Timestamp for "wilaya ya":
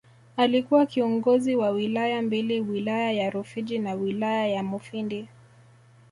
2.61-3.29, 3.93-4.63